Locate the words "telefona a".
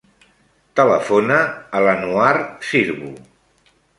0.79-1.83